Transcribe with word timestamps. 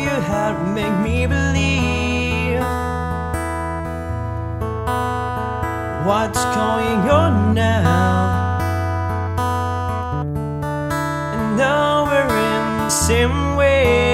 you 0.00 0.08
help 0.08 0.58
make 0.68 0.96
me 1.00 1.26
believe 1.26 2.60
what's 6.06 6.42
going 6.56 7.02
on 7.10 7.54
now. 7.54 8.58
And 11.34 11.56
now 11.56 12.04
we're 12.04 12.36
in 12.52 12.78
the 12.78 12.90
same 12.90 13.56
way. 13.56 14.07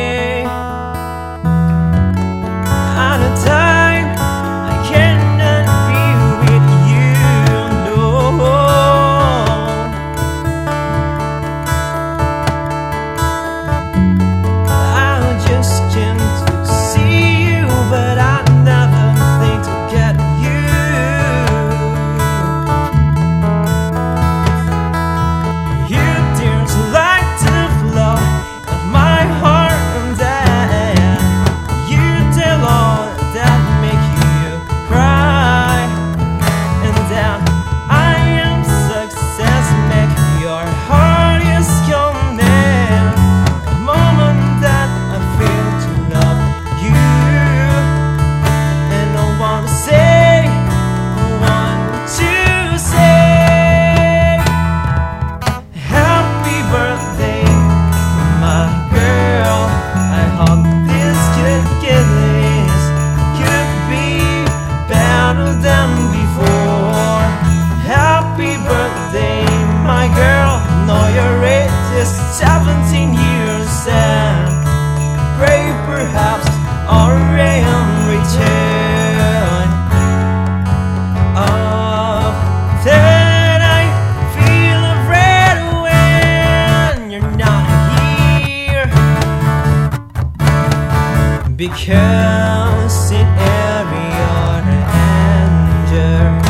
Because 91.56 93.12
in 93.12 93.26
every 93.26 94.10
other 94.42 94.81
anger, 94.91 96.41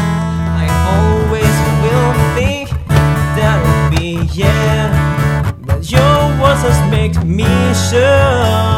I 0.56 0.66
always 0.97 1.54
will 1.82 2.15
think 2.34 2.70
that 3.37 3.60
would 3.60 3.98
be 4.00 4.25
yeah. 4.32 5.53
But 5.60 5.91
your 5.91 6.41
words 6.41 6.62
just 6.62 6.91
make 6.91 7.22
me 7.22 7.44
sure. 7.91 8.74